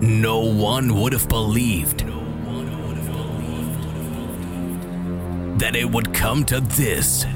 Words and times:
No 0.00 0.40
one 0.40 0.94
would 0.98 1.12
have 1.12 1.28
believed 1.28 2.06
that 5.60 5.76
it 5.76 5.90
would 5.90 6.14
come 6.14 6.42
to 6.46 6.60
this. 6.60 7.26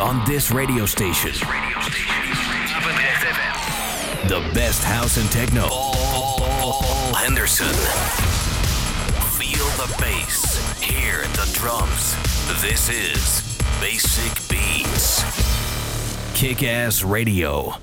On 0.00 0.24
this 0.26 0.50
radio 0.50 0.86
station, 0.86 1.32
the 4.26 4.40
best 4.54 4.82
house 4.82 5.18
and 5.18 5.30
techno. 5.30 5.68
Paul 5.68 7.14
Henderson. 7.14 7.74
Feel 9.38 9.66
the 9.76 9.94
bass, 10.00 10.80
hear 10.80 11.20
the 11.34 11.50
drums. 11.52 12.16
This 12.62 12.88
is 12.88 13.42
Basic 13.82 14.48
Beats. 14.48 15.22
Kick 16.34 16.62
Ass 16.62 17.04
Radio. 17.04 17.74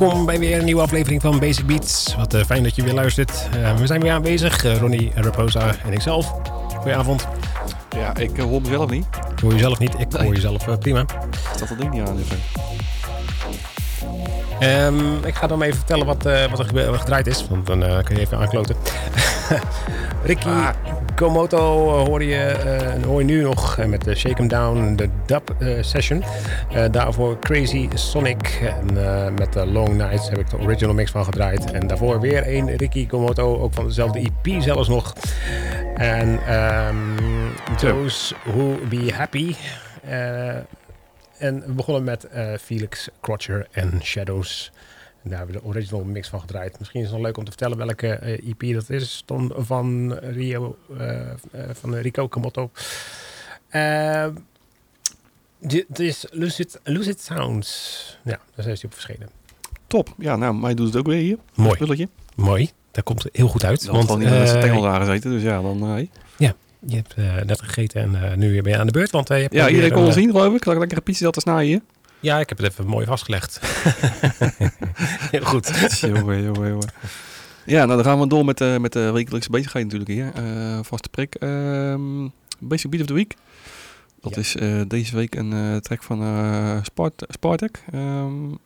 Welkom 0.00 0.26
bij 0.26 0.38
weer 0.38 0.58
een 0.58 0.64
nieuwe 0.64 0.82
aflevering 0.82 1.22
van 1.22 1.38
Basic 1.38 1.66
Beats. 1.66 2.14
Wat 2.16 2.34
uh, 2.34 2.44
fijn 2.44 2.62
dat 2.62 2.76
je 2.76 2.82
weer 2.82 2.94
luistert. 2.94 3.48
Uh, 3.56 3.76
we 3.76 3.86
zijn 3.86 4.00
weer 4.00 4.12
aanwezig, 4.12 4.64
uh, 4.64 4.76
Ronnie, 4.76 5.12
Raposa 5.14 5.74
en 5.84 5.92
ikzelf. 5.92 6.34
Goedenavond. 6.74 7.26
Ja, 7.96 8.16
ik 8.16 8.36
hoor 8.36 8.60
mezelf 8.60 8.90
niet. 8.90 9.06
Ik 9.32 9.38
hoor 9.40 9.52
jezelf 9.52 9.78
niet, 9.78 9.94
ik 9.98 10.12
nee. 10.12 10.22
hoor 10.22 10.34
jezelf 10.34 10.78
prima. 10.78 11.04
Staat 11.54 11.68
dat 11.68 11.78
ding 11.78 11.92
niet 11.92 12.08
aan 12.08 12.18
even? 12.18 12.38
Um, 14.84 15.24
ik 15.24 15.34
ga 15.34 15.46
dan 15.46 15.62
even 15.62 15.76
vertellen 15.76 16.06
wat, 16.06 16.22
wat 16.22 16.58
er 16.74 16.98
gedraaid 16.98 17.26
is, 17.26 17.46
want 17.48 17.66
dan 17.66 18.02
kun 18.04 18.14
je 18.14 18.20
even 18.20 18.38
aankloten. 18.38 18.76
Ricky 20.24 20.48
ah. 20.48 20.68
Komoto 21.14 21.88
hoor 22.06 22.24
je, 22.24 22.56
hoor 23.06 23.18
je 23.18 23.26
nu 23.26 23.42
nog 23.42 23.78
met 23.86 24.04
de 24.04 24.14
Shake 24.14 24.42
'em 24.42 24.48
Down, 24.48 24.94
de 24.96 25.08
dub 25.30 25.56
uh, 25.58 25.82
session. 25.82 26.22
daarvoor 26.90 27.38
Crazy 27.38 27.88
Sonic 27.94 28.60
en 28.60 29.34
met 29.34 29.52
de 29.52 29.66
Long 29.66 29.96
Nights 29.96 30.28
heb 30.28 30.38
ik 30.38 30.50
de 30.50 30.58
original 30.58 30.94
mix 30.94 31.10
van 31.10 31.24
gedraaid. 31.24 31.70
En 31.70 31.86
daarvoor 31.86 32.20
weer 32.20 32.48
een 32.48 32.76
Ricky 32.76 33.06
Komoto, 33.06 33.60
ook 33.60 33.74
van 33.74 33.86
dezelfde 33.86 34.18
EP 34.18 34.62
zelfs 34.62 34.88
nog. 34.88 35.12
En 35.94 36.54
um, 36.54 37.16
Those 37.76 38.34
Who 38.44 38.78
Be 38.88 39.12
Happy. 39.14 39.54
en 41.38 41.62
we 41.66 41.72
begonnen 41.72 42.04
met 42.04 42.28
Felix 42.60 43.08
Crotcher 43.20 43.66
en 43.70 44.00
Shadows. 44.02 44.72
En 45.22 45.30
daar 45.30 45.38
hebben 45.38 45.56
we 45.56 45.62
de 45.62 45.68
original 45.68 46.04
mix 46.04 46.28
van 46.28 46.40
gedraaid. 46.40 46.78
Misschien 46.78 47.00
is 47.00 47.06
het 47.06 47.16
nog 47.16 47.24
leuk 47.24 47.36
om 47.36 47.44
te 47.44 47.50
vertellen 47.50 47.76
welke 47.76 48.08
EP 48.14 48.62
eh, 48.62 48.74
dat 48.74 48.90
is. 48.90 49.24
van, 49.56 50.14
Rio, 50.14 50.76
uh, 50.98 51.30
van 51.72 51.94
Rico 51.94 52.28
Camotto. 52.28 52.70
Dit 55.60 55.98
is 55.98 56.24
Lucid, 56.30 56.80
Lucid 56.84 57.20
Sounds. 57.20 58.18
Ja, 58.24 58.38
daar 58.54 58.66
is 58.66 58.80
hij 58.80 58.90
op 58.90 58.92
verschenen. 58.92 59.28
Top. 59.86 60.14
Ja, 60.18 60.36
nou, 60.36 60.54
mij 60.54 60.74
doet 60.74 60.86
het 60.86 60.96
ook 60.96 61.06
weer 61.06 61.20
hier. 61.20 61.38
Mooi. 61.54 61.74
Spulletje. 61.74 62.08
Mooi. 62.34 62.70
Dat 62.90 63.04
komt 63.04 63.26
heel 63.32 63.48
goed 63.48 63.64
uit. 63.64 63.84
want 63.84 64.10
uh, 64.22 65.20
dus 65.20 65.42
ja, 65.42 65.62
dan... 65.62 65.98
Uh, 65.98 66.06
ja, 66.36 66.54
je 66.86 66.96
hebt 66.96 67.46
net 67.46 67.62
gegeten 67.62 68.14
en 68.14 68.38
nu 68.38 68.62
ben 68.62 68.72
je 68.72 68.78
aan 68.78 68.86
de 68.86 68.92
beurt. 68.92 69.10
Want, 69.10 69.28
je 69.28 69.34
hebt 69.34 69.54
ja, 69.54 69.68
iedereen 69.68 69.92
kon 69.92 70.12
zien, 70.12 70.30
geloof 70.30 70.54
ik. 70.54 70.64
Zal 70.64 70.72
ik 70.72 70.78
lekker 70.78 70.96
een 70.96 71.02
pizza 71.02 71.30
te 71.30 71.40
snijden 71.40 71.64
hier? 71.64 71.80
Ja, 72.20 72.38
ik 72.38 72.48
heb 72.48 72.58
het 72.58 72.66
even 72.66 72.86
mooi 72.86 73.06
vastgelegd. 73.06 73.60
Heel 75.30 75.44
goed. 75.44 75.98
jongen, 76.00 76.42
jongen, 76.42 76.68
jongen. 76.68 76.92
Ja, 77.64 77.84
nou 77.84 78.02
dan 78.02 78.04
gaan 78.04 78.20
we 78.20 78.26
door 78.26 78.44
met, 78.44 78.60
uh, 78.60 78.76
met 78.76 78.92
de 78.92 79.10
wekelijkse 79.10 79.50
bezigheid 79.50 79.84
natuurlijk 79.84 80.10
hier. 80.10 80.32
Vaste 80.84 81.08
prik. 81.08 81.36
Uh, 81.40 81.94
Basic 82.58 82.90
Beat 82.90 83.02
of 83.02 83.06
the 83.06 83.14
Week. 83.14 83.34
Dat 84.20 84.36
is 84.36 84.56
uh, 84.56 84.82
deze 84.86 85.16
week 85.16 85.34
een 85.34 85.52
uh, 85.52 85.76
track 85.76 86.02
van 86.02 86.84
Spart 86.84 87.24
Spartak. 87.28 87.82
Um, 87.94 88.58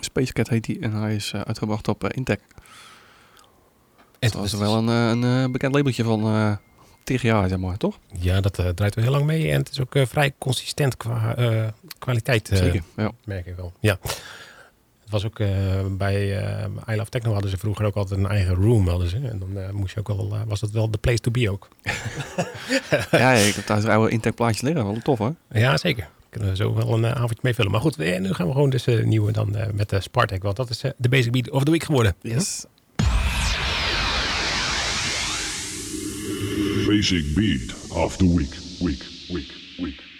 Space 0.00 0.32
Cat 0.32 0.48
heet 0.48 0.66
hij 0.66 0.76
en 0.80 0.92
hij 0.92 1.14
is 1.14 1.34
uitgebracht 1.34 1.88
op 1.88 2.12
Intec. 2.12 2.40
Het 4.18 4.34
was 4.34 4.52
wel 4.52 4.76
een, 4.76 4.88
een 5.22 5.52
bekend 5.52 5.74
labeltje 5.74 6.04
van 6.04 6.58
tegen 7.04 7.28
jaar, 7.28 7.48
zeg 7.48 7.58
maar, 7.58 7.76
toch? 7.76 7.98
Ja, 8.18 8.40
dat 8.40 8.58
uh, 8.58 8.68
draait 8.68 8.94
wel 8.94 9.04
heel 9.04 9.12
lang 9.12 9.24
mee. 9.24 9.50
En 9.50 9.58
het 9.58 9.70
is 9.70 9.80
ook 9.80 9.94
uh, 9.94 10.06
vrij 10.06 10.32
consistent 10.38 10.96
qua 10.96 11.38
uh, 11.38 11.68
kwaliteit. 11.98 12.50
Zeker, 12.52 12.82
ja. 12.96 13.10
Merk 13.24 13.46
ik 13.46 13.56
wel. 13.56 13.72
Ja. 13.80 13.98
Was 15.12 15.24
ook 15.24 15.38
bij 15.98 16.26
I 16.88 16.96
Love 16.96 17.10
Techno 17.10 17.32
hadden 17.32 17.50
ze 17.50 17.56
vroeger 17.56 17.84
ook 17.84 17.94
altijd 17.94 18.20
een 18.20 18.26
eigen 18.26 18.54
room. 18.54 18.88
Hadden 18.88 19.08
ze. 19.08 19.16
En 19.16 19.38
dan 19.38 19.74
moest 19.74 19.94
je 19.94 20.00
ook 20.00 20.08
wel, 20.08 20.38
was 20.46 20.60
dat 20.60 20.70
wel 20.70 20.90
de 20.90 20.98
place 20.98 21.18
to 21.18 21.30
be 21.30 21.50
ook. 21.50 21.68
ja, 23.10 23.32
ik 23.32 23.54
heb 23.54 23.66
daar 23.66 23.90
oude 23.90 24.10
Intec 24.10 24.34
plaatjes 24.34 24.60
liggen. 24.60 24.84
Wel 24.84 24.98
tof, 25.02 25.18
hè? 25.18 25.30
Ja, 25.50 25.76
zeker. 25.76 26.08
Kunnen 26.30 26.48
we 26.48 26.56
zo 26.56 26.74
wel 26.74 26.92
een 26.92 27.06
avondje 27.06 27.38
mee 27.42 27.54
vullen. 27.54 27.70
Maar 27.70 27.80
goed, 27.80 27.96
nu 27.96 28.34
gaan 28.34 28.46
we 28.46 28.52
gewoon 28.52 28.70
dus 28.70 28.86
nieuwe 29.04 29.32
dan 29.32 29.56
met 29.74 29.88
de 29.88 30.00
Spartak. 30.00 30.42
Want 30.42 30.56
dat 30.56 30.70
is 30.70 30.80
de 30.96 31.08
Basic 31.08 31.32
Beat 31.32 31.50
of 31.50 31.64
the 31.64 31.70
Week 31.70 31.84
geworden. 31.84 32.14
Yes. 32.20 32.64
basic 36.86 37.34
beat 37.34 37.72
of 37.90 38.16
the 38.16 38.26
week, 38.26 38.54
week, 38.80 39.04
week, 39.28 39.52
week. 39.78 40.11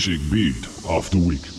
Basic 0.00 0.30
Beat 0.32 0.66
of 0.88 1.10
the 1.10 1.18
Week. 1.18 1.28
Week. 1.28 1.42
Week. 1.42 1.49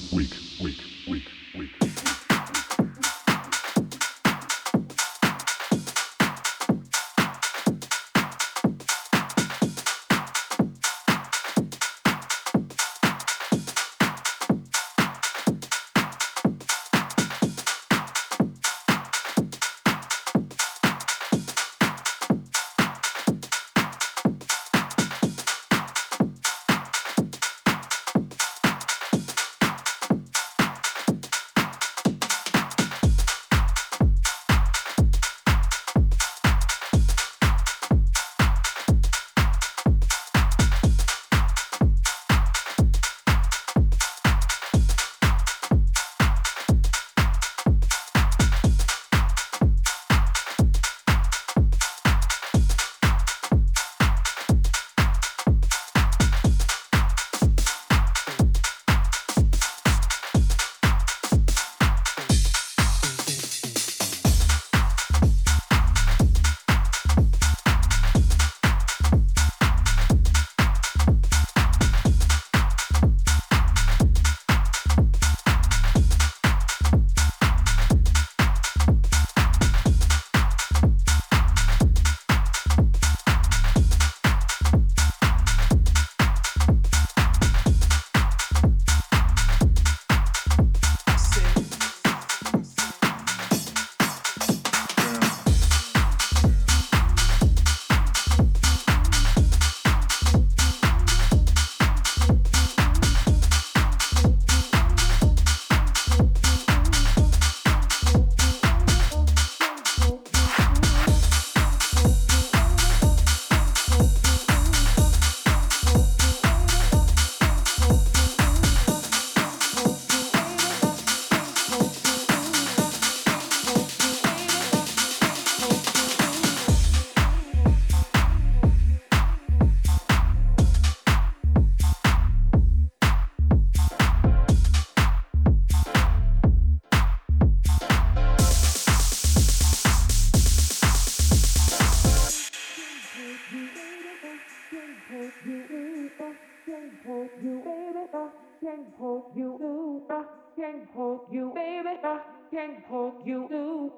can't 152.52 152.84
hold 152.90 153.26
you. 153.26 153.48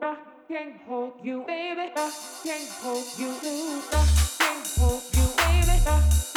Uh, 0.01 0.05
I 0.05 0.15
can't 0.47 0.81
hold 0.87 1.13
you, 1.23 1.43
baby. 1.47 1.91
Uh, 1.95 2.01
I 2.01 2.11
can't 2.43 2.69
hold 2.69 3.05
you. 3.17 3.29
Uh, 3.29 3.97
I 3.97 4.05
can't 4.37 4.67
hold 4.77 5.01
you, 5.13 5.27
baby. 5.37 5.81
I 5.87 6.32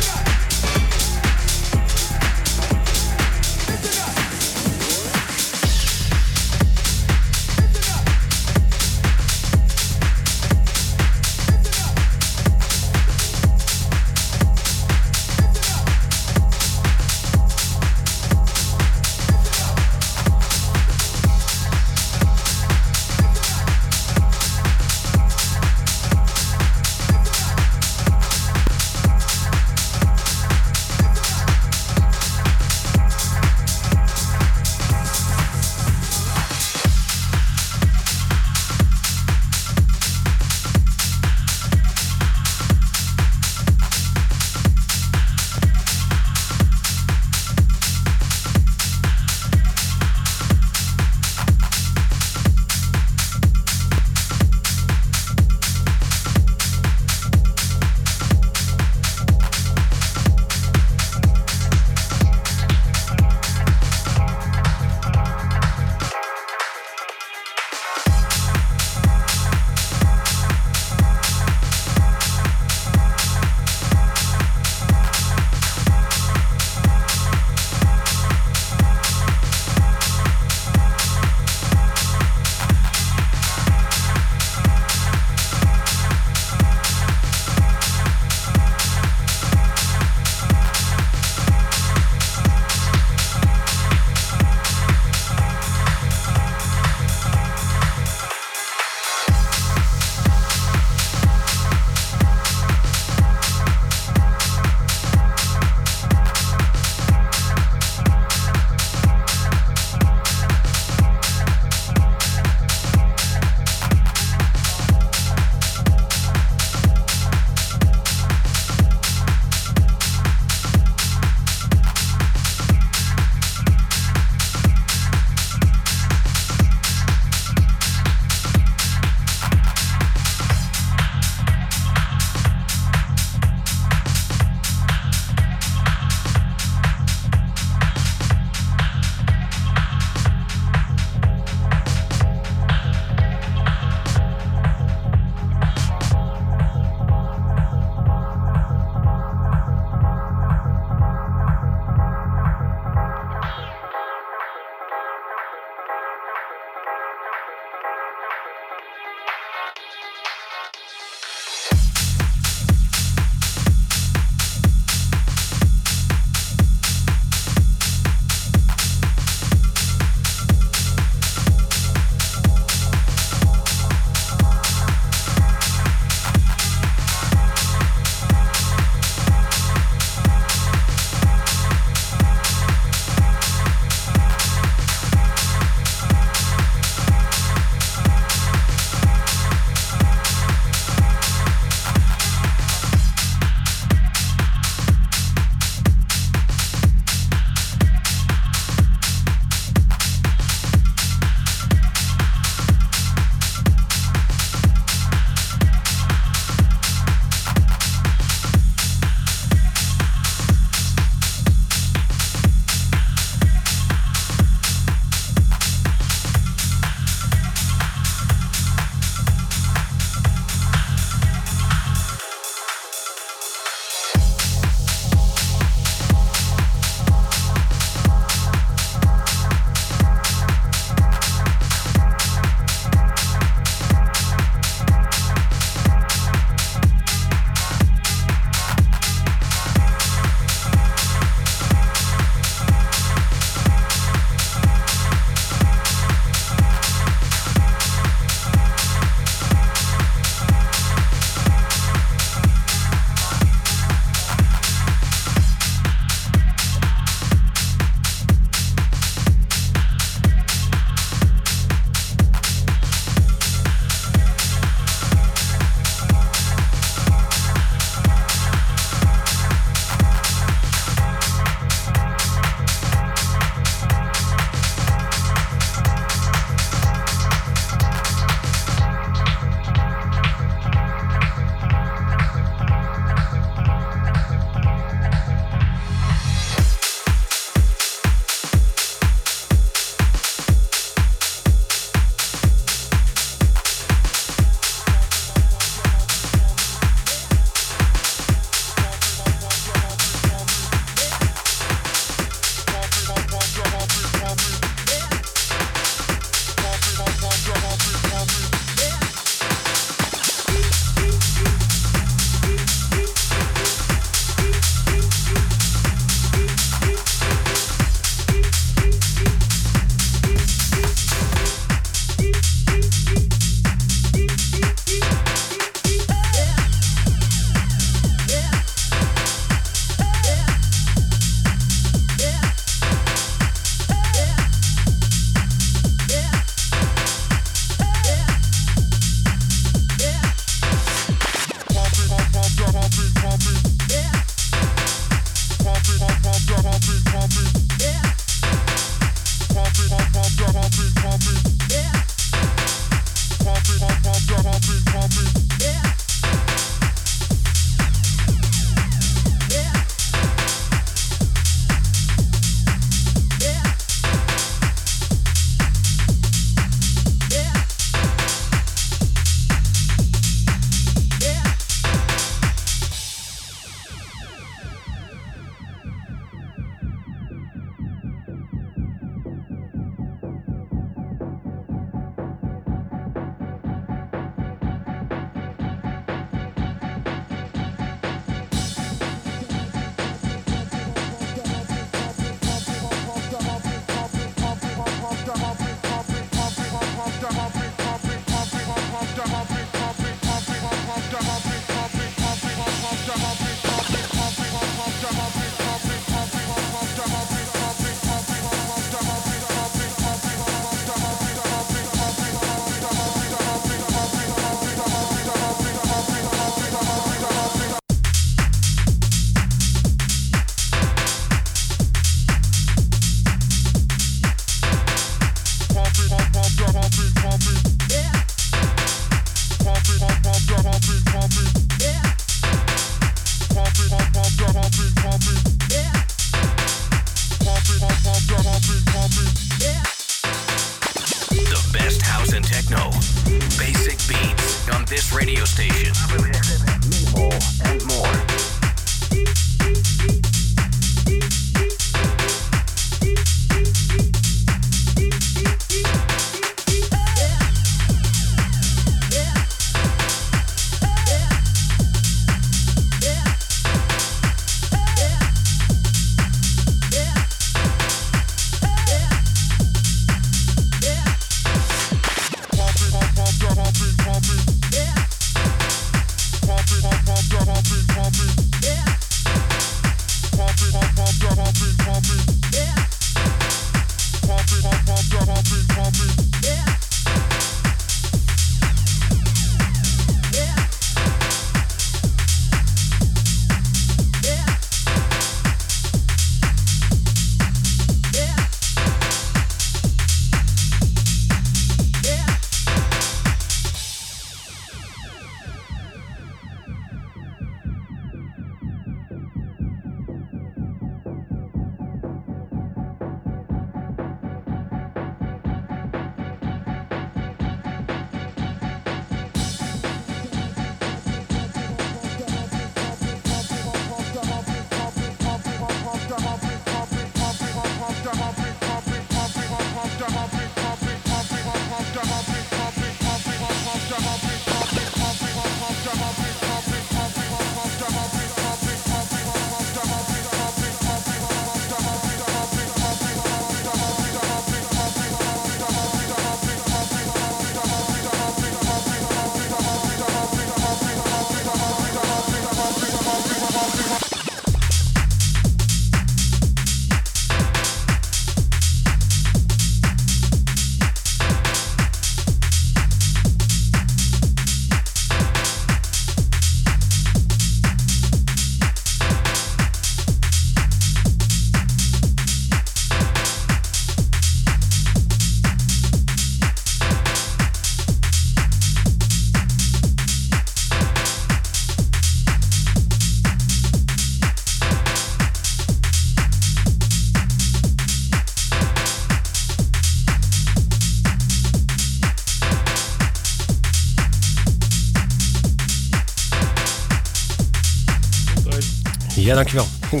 Ja, 599.26 599.34
dankjewel. 599.34 599.66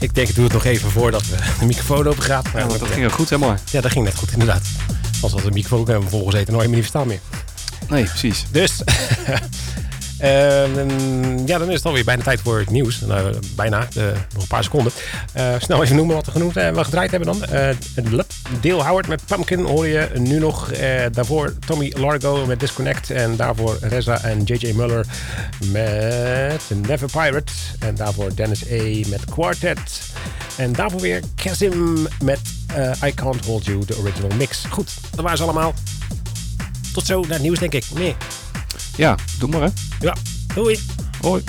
ik 0.00 0.14
denk, 0.14 0.28
ik 0.28 0.34
doe 0.34 0.44
het 0.44 0.52
nog 0.52 0.64
even 0.64 0.90
voordat 0.90 1.28
we 1.28 1.36
de 1.58 1.66
microfoon 1.66 2.06
open 2.06 2.22
gaat. 2.22 2.48
Ja, 2.54 2.66
dat 2.66 2.82
ging 2.82 3.04
ook 3.04 3.12
goed, 3.12 3.30
helemaal. 3.30 3.56
Ja, 3.70 3.80
dat 3.80 3.90
ging 3.90 4.04
net 4.04 4.14
goed, 4.14 4.32
inderdaad. 4.32 4.62
Als 5.22 5.32
we 5.32 5.42
de 5.42 5.50
microfoon 5.50 5.90
hebben 5.90 6.08
volgezeten, 6.08 6.52
nooit 6.52 6.66
meer 6.66 6.76
niet 6.76 6.90
verstaan 6.90 7.06
meer. 7.06 7.20
Nee, 7.88 8.04
precies. 8.04 8.44
Dus, 8.50 8.82
ehm, 10.18 11.46
ja, 11.46 11.58
dan 11.58 11.68
is 11.68 11.74
het 11.74 11.84
alweer 11.84 12.04
bijna 12.04 12.22
tijd 12.22 12.40
voor 12.40 12.58
het 12.58 12.70
nieuws. 12.70 13.00
Nou, 13.00 13.34
bijna, 13.56 13.88
eh, 13.94 14.04
nog 14.32 14.42
een 14.42 14.48
paar 14.48 14.64
seconden. 14.64 14.92
Eh, 15.32 15.54
snel 15.58 15.82
even 15.82 15.96
noemen 15.96 16.14
wat 16.14 16.26
we 16.26 16.32
genoemd 16.32 16.56
en 16.56 16.74
we 16.74 16.84
gedraaid 16.84 17.10
hebben 17.10 17.38
dan. 17.38 17.44
Eh 17.44 17.68
Dale 18.60 18.82
Howard 18.82 19.06
met 19.06 19.22
Pumpkin 19.26 19.64
hoor 19.64 19.86
je 19.86 20.10
nu 20.14 20.38
nog. 20.38 20.72
Eh, 20.72 21.04
daarvoor 21.12 21.54
Tommy 21.66 21.92
Largo 21.96 22.46
met 22.46 22.60
Disconnect. 22.60 23.10
En 23.10 23.36
daarvoor 23.36 23.76
Reza 23.80 24.22
en 24.22 24.42
JJ 24.42 24.72
Muller 24.72 25.06
met 25.64 26.62
Never 26.86 27.10
Pirate. 27.10 27.52
En 27.78 27.94
daarvoor 27.94 28.34
Dennis 28.34 28.70
A. 28.70 29.08
met 29.08 29.24
Quartet. 29.24 30.00
En 30.56 30.72
daarvoor 30.72 31.00
weer 31.00 31.22
Kazim 31.34 32.06
met 32.22 32.40
eh, 32.74 32.90
I 33.04 33.14
Can't 33.14 33.44
Hold 33.44 33.64
You, 33.64 33.84
de 33.84 33.98
original 33.98 34.36
mix. 34.36 34.64
Goed, 34.70 34.90
dat 35.10 35.20
waren 35.20 35.38
ze 35.38 35.44
allemaal. 35.44 35.74
Tot 36.92 37.06
zo 37.06 37.20
naar 37.20 37.30
het 37.30 37.42
nieuws, 37.42 37.58
denk 37.58 37.72
ik. 37.72 37.84
Nee. 37.94 38.16
Ja, 38.96 39.16
doe 39.38 39.48
maar 39.48 39.60
hè. 39.60 39.68
Ja, 40.00 40.16
doei. 40.54 40.80
Hoi. 41.20 41.42